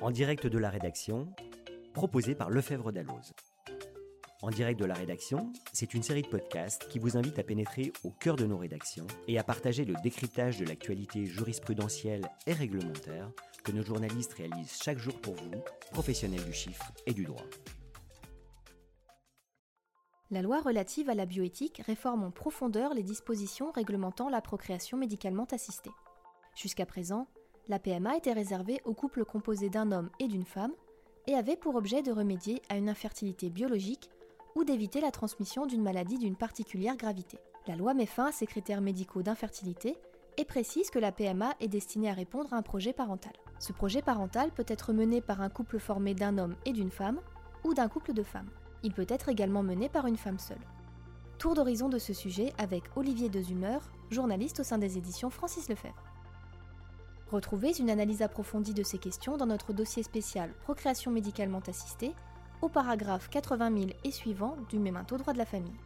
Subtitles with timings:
[0.00, 1.26] En direct de la rédaction,
[1.92, 3.32] proposé par Lefebvre Dalloz.
[4.42, 7.92] En direct de la rédaction, c'est une série de podcasts qui vous invite à pénétrer
[8.04, 13.32] au cœur de nos rédactions et à partager le décryptage de l'actualité jurisprudentielle et réglementaire
[13.64, 17.46] que nos journalistes réalisent chaque jour pour vous, professionnels du chiffre et du droit.
[20.30, 25.46] La loi relative à la bioéthique réforme en profondeur les dispositions réglementant la procréation médicalement
[25.50, 25.90] assistée.
[26.54, 27.26] Jusqu'à présent,
[27.68, 30.72] la PMA était réservée aux couples composés d'un homme et d'une femme
[31.26, 34.08] et avait pour objet de remédier à une infertilité biologique
[34.54, 37.38] ou d'éviter la transmission d'une maladie d'une particulière gravité.
[37.66, 39.98] La loi met fin à ces critères médicaux d'infertilité
[40.38, 43.32] et précise que la PMA est destinée à répondre à un projet parental.
[43.58, 47.20] Ce projet parental peut être mené par un couple formé d'un homme et d'une femme
[47.64, 48.48] ou d'un couple de femmes.
[48.82, 50.56] Il peut être également mené par une femme seule.
[51.38, 56.02] Tour d'horizon de ce sujet avec Olivier Dezumeur, journaliste au sein des éditions Francis Lefebvre.
[57.30, 62.14] Retrouvez une analyse approfondie de ces questions dans notre dossier spécial Procréation médicalement assistée,
[62.62, 65.76] au paragraphe 80 000 et suivant du Mémento droit de la famille.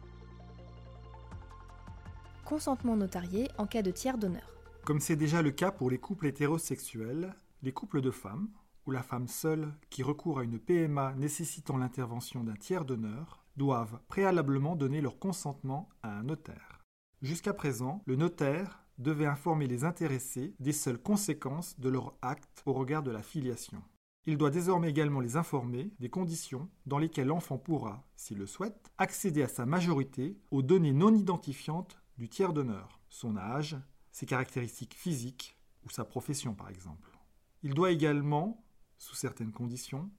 [2.45, 4.55] Consentement notarié en cas de tiers d'honneur.
[4.85, 8.49] Comme c'est déjà le cas pour les couples hétérosexuels, les couples de femmes,
[8.85, 13.99] ou la femme seule qui recourt à une PMA nécessitant l'intervention d'un tiers d'honneur, doivent
[14.07, 16.79] préalablement donner leur consentement à un notaire.
[17.21, 22.73] Jusqu'à présent, le notaire devait informer les intéressés des seules conséquences de leur acte au
[22.73, 23.81] regard de la filiation.
[24.25, 28.91] Il doit désormais également les informer des conditions dans lesquelles l'enfant pourra, s'il le souhaite,
[28.97, 33.75] accéder à sa majorité aux données non identifiantes du tiers d'honneur, son âge,
[34.11, 37.17] ses caractéristiques physiques ou sa profession par exemple.
[37.63, 38.63] Il doit également,
[38.97, 40.09] sous certaines conditions,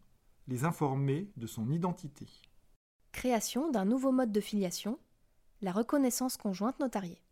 [0.49, 2.27] les informer de son identité.
[3.13, 4.99] Création d'un nouveau mode de filiation,
[5.63, 7.24] la reconnaissance conjointe notariée.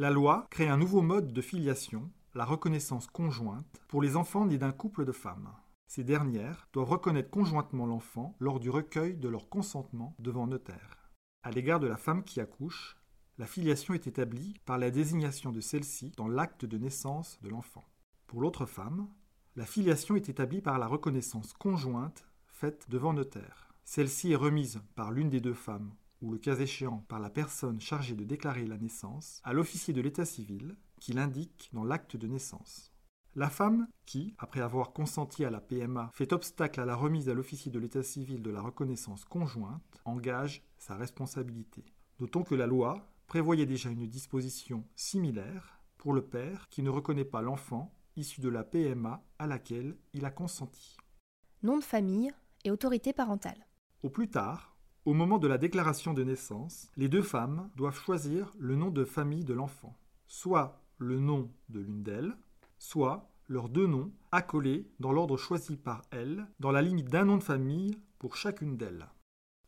[0.00, 4.56] La loi crée un nouveau mode de filiation, la reconnaissance conjointe, pour les enfants nés
[4.56, 5.52] d'un couple de femmes.
[5.88, 11.12] Ces dernières doivent reconnaître conjointement l'enfant lors du recueil de leur consentement devant notaire.
[11.42, 12.96] À l'égard de la femme qui accouche,
[13.36, 17.84] la filiation est établie par la désignation de celle-ci dans l'acte de naissance de l'enfant.
[18.26, 19.06] Pour l'autre femme,
[19.54, 23.74] la filiation est établie par la reconnaissance conjointe faite devant notaire.
[23.84, 27.80] Celle-ci est remise par l'une des deux femmes ou le cas échéant par la personne
[27.80, 32.26] chargée de déclarer la naissance à l'officier de l'état civil qui l'indique dans l'acte de
[32.26, 32.92] naissance.
[33.36, 37.34] La femme qui, après avoir consenti à la PMA, fait obstacle à la remise à
[37.34, 41.84] l'officier de l'état civil de la reconnaissance conjointe, engage sa responsabilité.
[42.18, 47.24] Notons que la loi prévoyait déjà une disposition similaire pour le père qui ne reconnaît
[47.24, 50.96] pas l'enfant issu de la PMA à laquelle il a consenti.
[51.62, 52.32] Nom de famille
[52.64, 53.66] et autorité parentale.
[54.02, 54.69] Au plus tard,
[55.06, 59.04] au moment de la déclaration de naissance, les deux femmes doivent choisir le nom de
[59.04, 59.96] famille de l'enfant,
[60.26, 62.36] soit le nom de l'une d'elles,
[62.78, 67.38] soit leurs deux noms accolés dans l'ordre choisi par elles, dans la limite d'un nom
[67.38, 69.08] de famille pour chacune d'elles.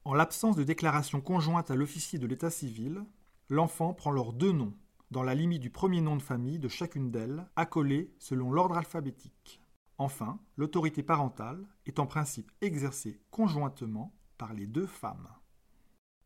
[0.04, 3.02] En l'absence de déclaration conjointe à l'officier de l'état civil,
[3.48, 4.74] l'enfant prend leurs deux noms,
[5.10, 9.62] dans la limite du premier nom de famille de chacune d'elles, accolés selon l'ordre alphabétique.
[9.98, 15.28] Enfin, l'autorité parentale est en principe exercée conjointement par les deux femmes.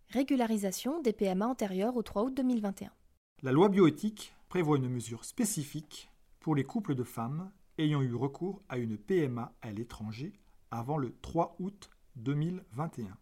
[0.09, 2.91] Régularisation des PMA antérieures au 3 août 2021.
[3.43, 6.11] La loi bioéthique prévoit une mesure spécifique
[6.41, 10.33] pour les couples de femmes ayant eu recours à une PMA à l'étranger
[10.71, 13.19] avant le 3 août 2021.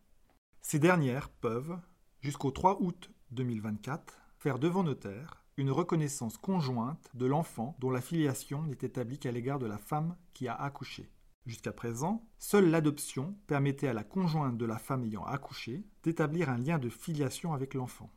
[0.60, 1.76] Ces dernières peuvent,
[2.20, 8.62] jusqu'au 3 août 2024, faire devant notaire une reconnaissance conjointe de l'enfant dont la filiation
[8.62, 11.10] n'est établie qu'à l'égard de la femme qui a accouché.
[11.46, 16.56] Jusqu'à présent, seule l'adoption permettait à la conjointe de la femme ayant accouché d'établir un
[16.56, 18.10] lien de filiation avec l'enfant.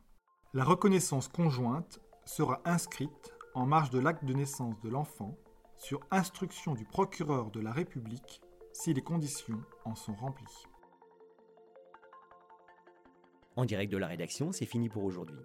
[0.54, 5.36] La reconnaissance conjointe sera inscrite en marge de l'acte de naissance de l'enfant
[5.76, 8.40] sur instruction du procureur de la République
[8.72, 10.66] si les conditions en sont remplies.
[13.56, 15.42] En direct de la rédaction, c'est fini pour aujourd'hui.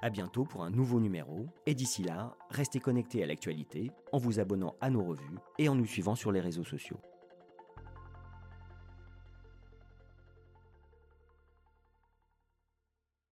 [0.00, 4.38] À bientôt pour un nouveau numéro, et d'ici là, restez connectés à l'actualité en vous
[4.38, 7.00] abonnant à nos revues et en nous suivant sur les réseaux sociaux.